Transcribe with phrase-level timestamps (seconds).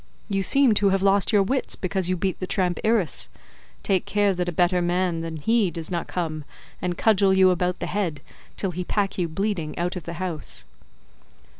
[0.29, 3.29] You seem to have lost your wits because you beat the tramp Irus;
[3.83, 6.43] take care that a better man than he does not come
[6.81, 8.21] and cudgel you about the head
[8.57, 10.65] till he pack you bleeding out of the house."